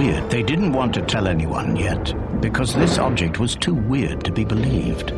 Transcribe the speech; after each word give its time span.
weird. 0.00 0.30
They 0.30 0.42
didn't 0.42 0.72
want 0.72 0.94
to 0.94 1.02
tell 1.02 1.28
anyone 1.28 1.76
yet 1.76 2.14
because 2.40 2.74
this 2.74 2.96
object 2.96 3.38
was 3.38 3.54
too 3.54 3.74
weird 3.74 4.24
to 4.24 4.32
be 4.32 4.46
believed. 4.46 5.10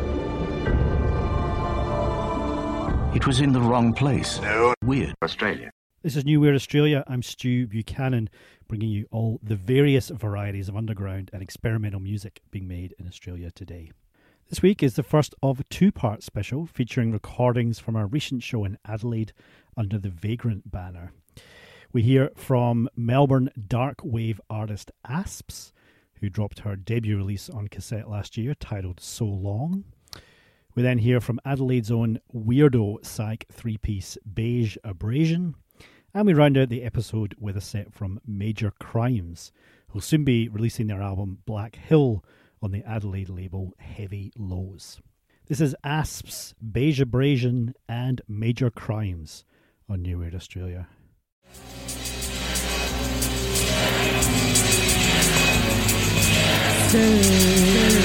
It 3.15 3.25
was 3.25 3.39
in 3.39 3.53
the 3.53 3.61
wrong 3.61 3.93
place. 3.93 4.41
No. 4.41 4.73
Weird. 4.83 5.15
Australia. 5.23 5.71
This 6.01 6.17
is 6.17 6.25
New 6.25 6.41
Weird 6.41 6.55
Australia. 6.55 7.01
I'm 7.07 7.23
Stu 7.23 7.65
Buchanan, 7.65 8.29
bringing 8.67 8.89
you 8.89 9.05
all 9.09 9.39
the 9.41 9.55
various 9.55 10.09
varieties 10.09 10.67
of 10.67 10.75
underground 10.75 11.29
and 11.31 11.41
experimental 11.41 12.01
music 12.01 12.41
being 12.51 12.67
made 12.67 12.93
in 12.99 13.07
Australia 13.07 13.51
today. 13.51 13.91
This 14.49 14.61
week 14.61 14.83
is 14.83 14.95
the 14.95 15.03
first 15.03 15.33
of 15.41 15.61
a 15.61 15.63
two 15.69 15.93
part 15.93 16.23
special 16.23 16.65
featuring 16.65 17.13
recordings 17.13 17.79
from 17.79 17.95
our 17.95 18.05
recent 18.05 18.43
show 18.43 18.65
in 18.65 18.77
Adelaide 18.85 19.31
under 19.77 19.97
the 19.97 20.09
Vagrant 20.09 20.69
banner. 20.69 21.13
We 21.93 22.01
hear 22.01 22.31
from 22.35 22.89
Melbourne 22.95 23.51
dark 23.67 24.01
wave 24.03 24.41
artist 24.49 24.89
Asps, 25.07 25.71
who 26.15 26.27
dropped 26.27 26.61
her 26.61 26.75
debut 26.75 27.15
release 27.15 27.51
on 27.51 27.67
cassette 27.67 28.09
last 28.09 28.35
year 28.35 28.55
titled 28.55 28.99
So 28.99 29.25
Long. 29.25 29.83
We 30.73 30.81
then 30.81 30.97
hear 30.97 31.21
from 31.21 31.39
Adelaide's 31.45 31.91
own 31.91 32.19
weirdo 32.33 33.05
psych 33.05 33.45
three 33.51 33.77
piece 33.77 34.17
Beige 34.33 34.75
Abrasion. 34.83 35.53
And 36.15 36.25
we 36.25 36.33
round 36.33 36.57
out 36.57 36.69
the 36.69 36.81
episode 36.81 37.35
with 37.39 37.55
a 37.55 37.61
set 37.61 37.93
from 37.93 38.19
Major 38.25 38.71
Crimes, 38.79 39.51
who'll 39.89 40.01
soon 40.01 40.23
be 40.23 40.49
releasing 40.49 40.87
their 40.87 41.03
album 41.03 41.43
Black 41.45 41.75
Hill 41.75 42.25
on 42.59 42.71
the 42.71 42.83
Adelaide 42.87 43.29
label 43.29 43.71
Heavy 43.77 44.31
Lows. 44.35 44.99
This 45.45 45.61
is 45.61 45.75
Asps, 45.83 46.55
Beige 46.71 47.01
Abrasion, 47.01 47.75
and 47.87 48.19
Major 48.27 48.71
Crimes 48.71 49.45
on 49.87 50.01
New 50.01 50.17
Weird 50.17 50.33
Australia. 50.33 50.87
Stay. 56.93 58.02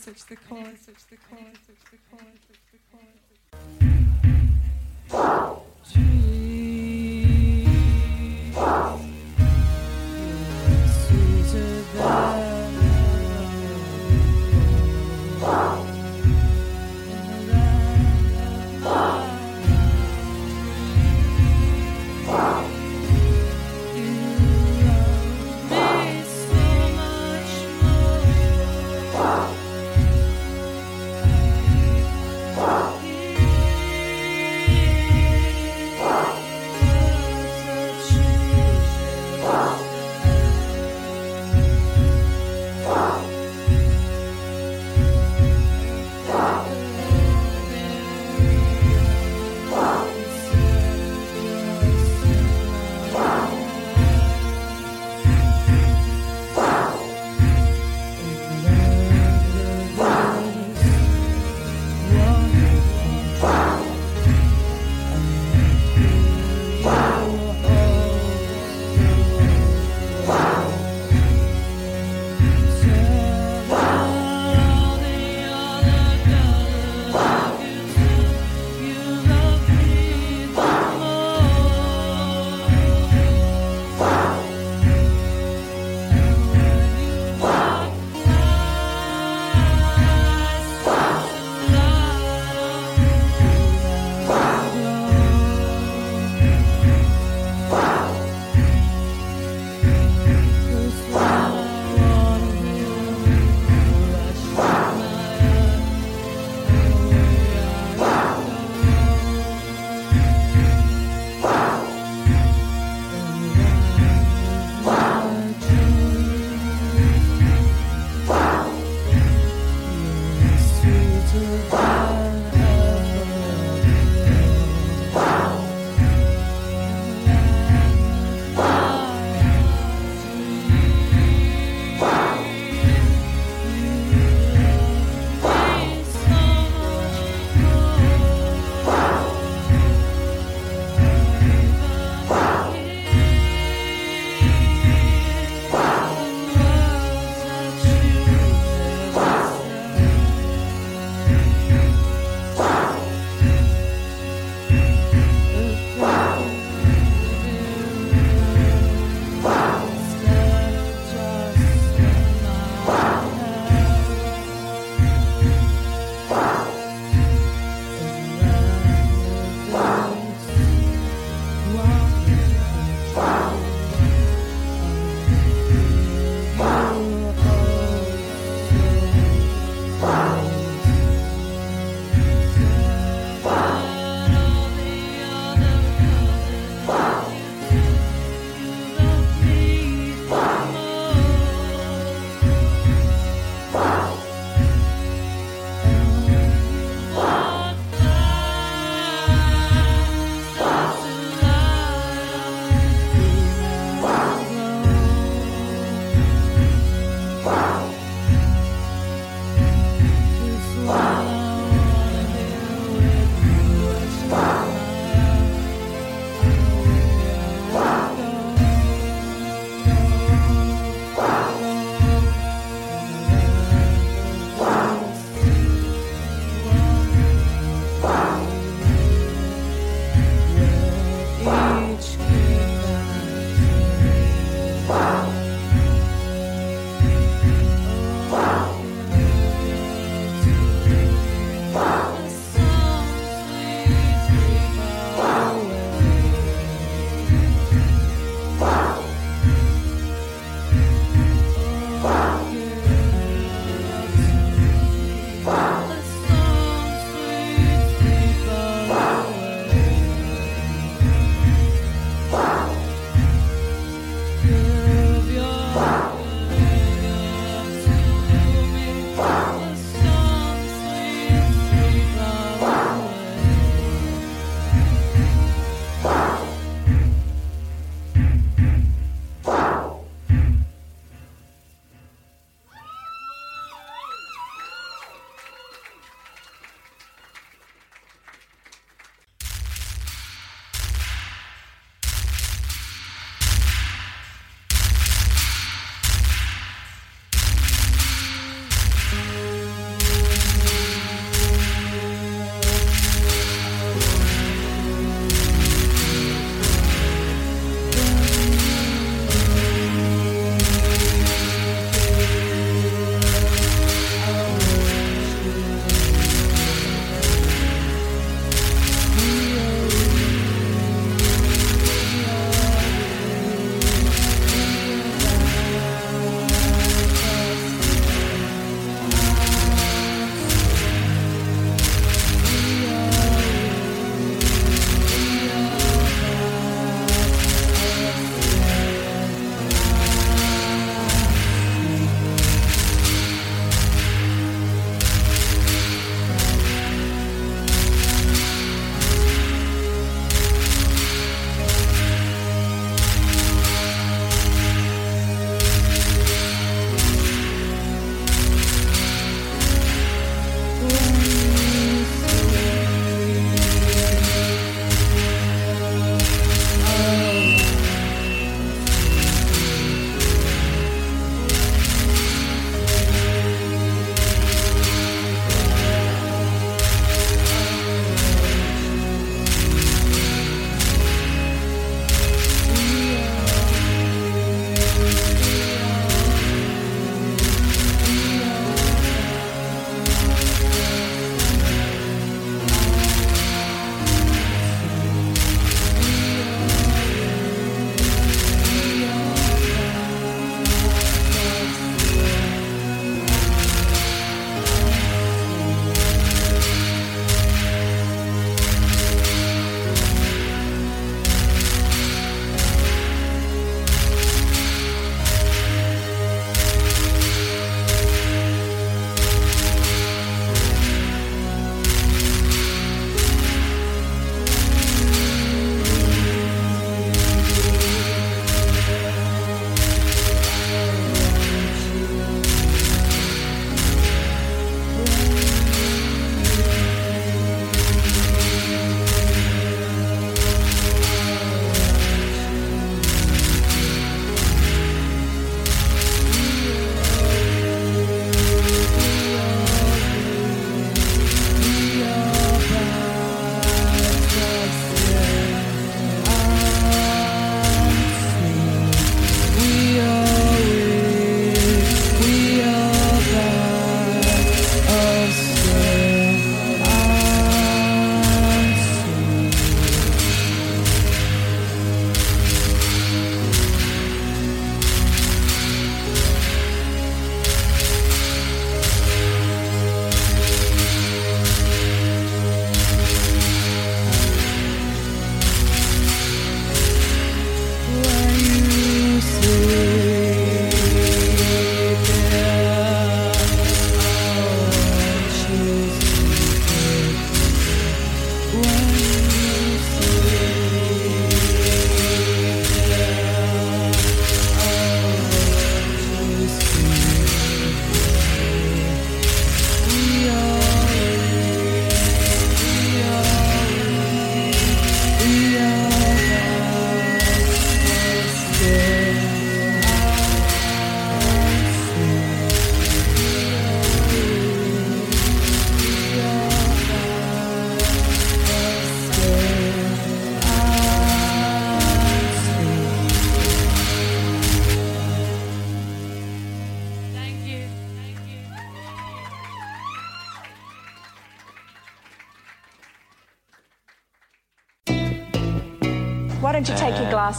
I 0.00 0.06
need 0.06 0.16
to 0.16 0.20
switch 0.20 0.26
the 0.26 0.36
chord, 0.48 0.78
switch 0.82 1.06
the 1.10 1.16
chord, 1.28 1.58
switch 1.66 1.84
the 1.90 1.98
chord, 2.10 2.38
switch 2.46 2.60
the 2.72 2.78
chord. 8.56 9.09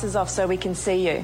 Glasses 0.01 0.15
off 0.15 0.29
so 0.29 0.47
we 0.47 0.57
can 0.57 0.73
see 0.75 1.07
you? 1.07 1.23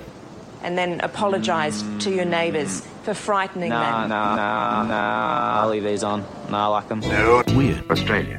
And 0.63 0.78
then 0.78 1.02
apologise 1.02 1.84
to 2.00 2.12
your 2.12 2.26
neighbours 2.26 2.82
for 3.04 3.13
frightening 3.13 3.70
Nah, 3.70 4.02
them. 4.02 4.10
nah, 4.10 4.36
nah, 4.36 4.84
nah. 4.84 5.62
I'll 5.62 5.70
leave 5.70 5.84
these 5.84 6.04
on. 6.04 6.24
Nah, 6.50 6.66
I 6.66 6.68
like 6.68 6.88
them. 6.90 7.02
Weird. 7.56 7.90
Australia. 7.90 8.37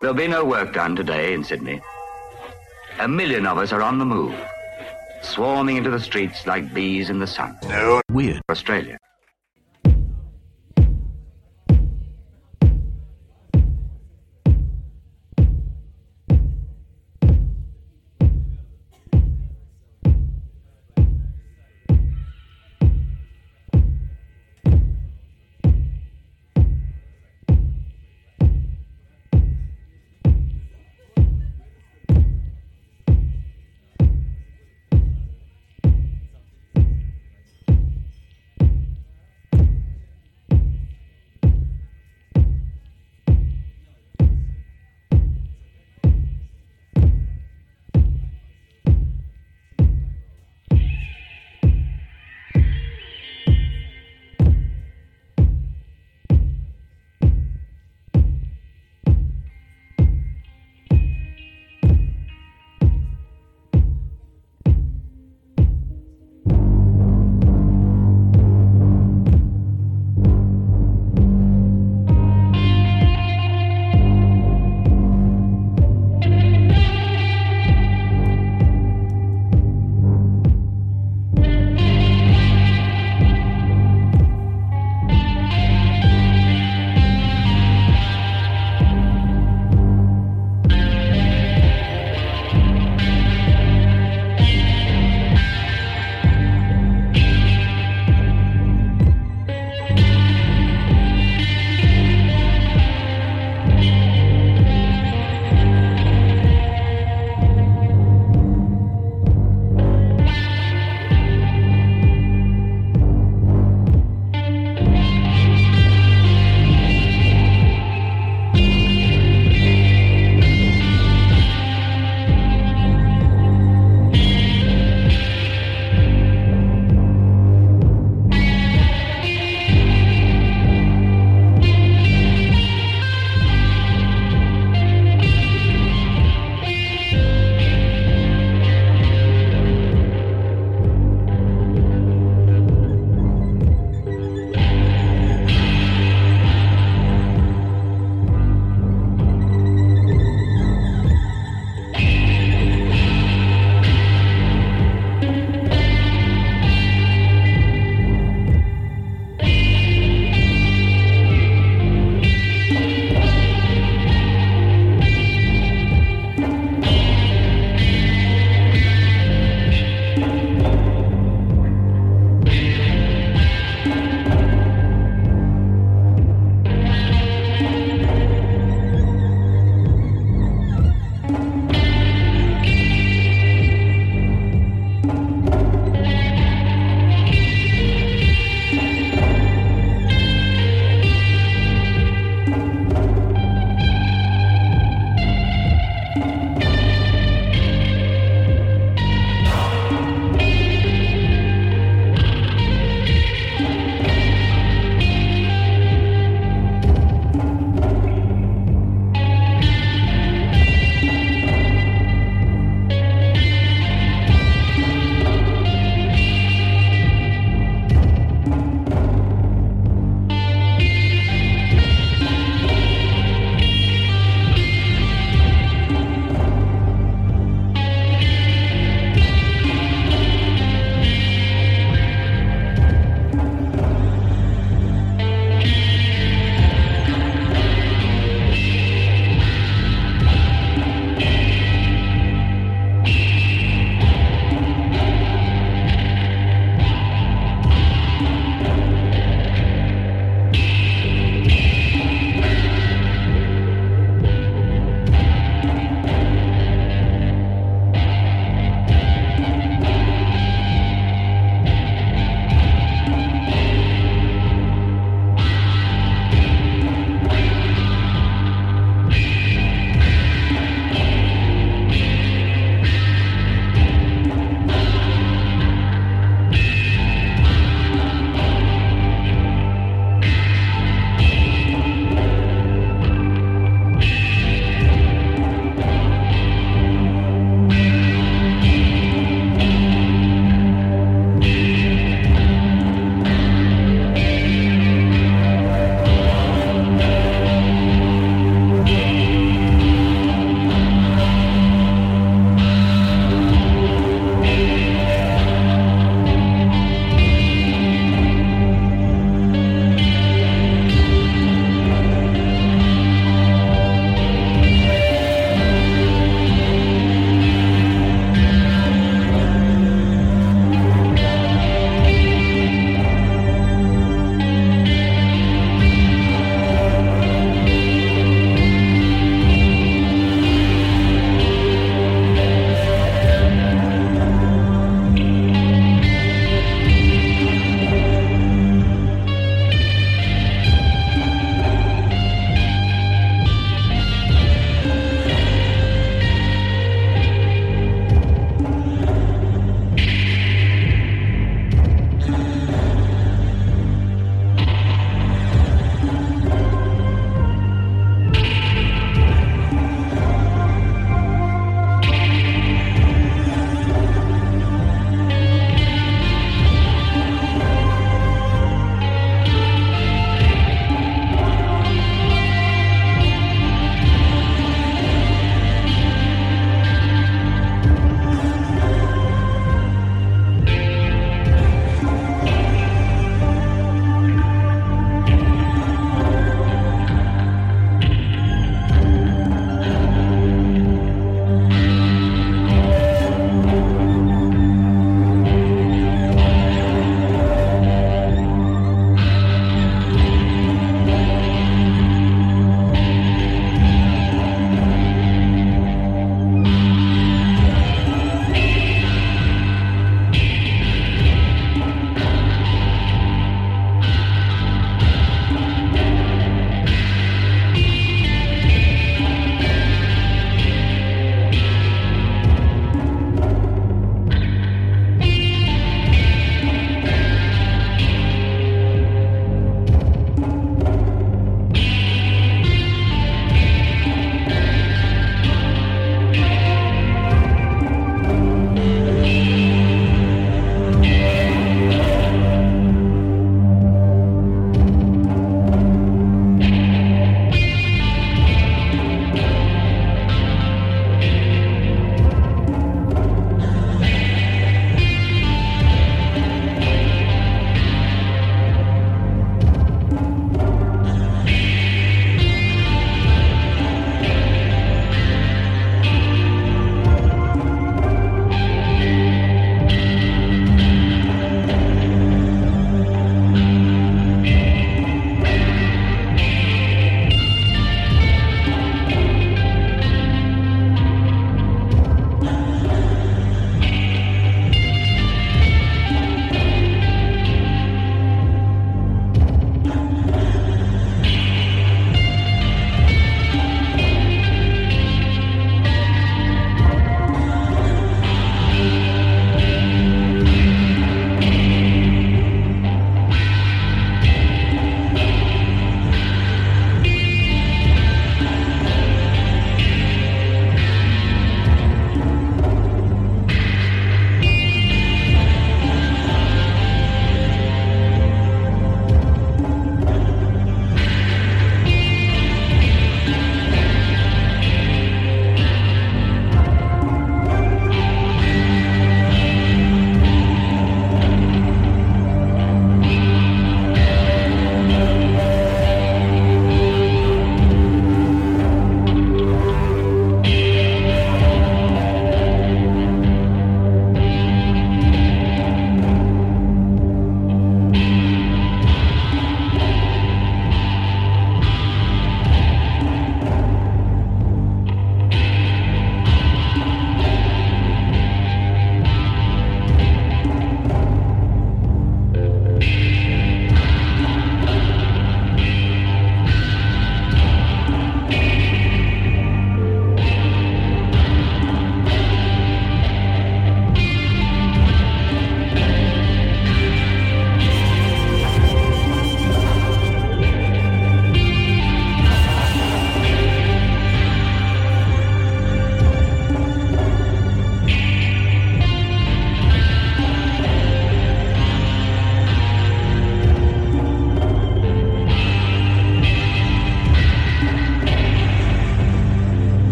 There'll 0.00 0.16
be 0.16 0.26
no 0.26 0.44
work 0.44 0.74
done 0.74 0.96
today 0.96 1.32
in 1.32 1.44
Sydney. 1.44 1.80
A 3.02 3.08
million 3.08 3.48
of 3.48 3.58
us 3.58 3.72
are 3.72 3.82
on 3.82 3.98
the 3.98 4.04
move, 4.04 4.32
swarming 5.22 5.76
into 5.76 5.90
the 5.90 5.98
streets 5.98 6.46
like 6.46 6.72
bees 6.72 7.10
in 7.10 7.18
the 7.18 7.26
sun. 7.26 7.58
No. 7.64 8.00
Weird. 8.12 8.42
Australia. 8.48 8.96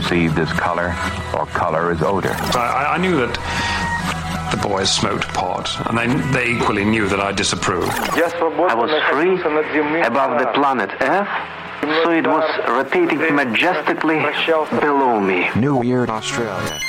Perceived 0.00 0.38
as 0.38 0.50
color, 0.52 0.94
or 1.34 1.44
color 1.46 1.90
as 1.90 2.02
odor. 2.02 2.32
I, 2.54 2.94
I 2.94 2.98
knew 2.98 3.16
that 3.16 3.34
the 4.50 4.56
boys 4.56 4.90
smoked 4.90 5.28
pot, 5.28 5.68
and 5.86 5.98
they, 5.98 6.06
they 6.32 6.56
equally 6.56 6.84
knew 6.84 7.06
that 7.08 7.20
I 7.20 7.32
disapproved. 7.32 7.90
I 7.90 8.74
was 8.74 8.90
free 9.10 9.36
above 10.02 10.38
the 10.40 10.46
planet 10.54 10.90
Earth, 11.02 11.28
so 12.02 12.10
it 12.12 12.26
was 12.26 12.48
rotating 12.66 13.34
majestically 13.34 14.20
below 14.80 15.20
me. 15.20 15.50
New 15.54 15.82
Year 15.82 16.06
Australia. 16.06 16.80